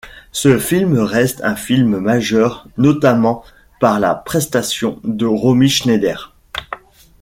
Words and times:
Ce 0.31 0.57
film 0.57 0.97
reste 0.97 1.43
un 1.43 1.55
film 1.55 1.99
majeur, 1.99 2.65
notamment 2.79 3.43
par 3.79 3.99
la 3.99 4.15
prestation 4.15 4.99
de 5.03 5.27
Romy 5.27 5.69
Schneider. 5.69 6.35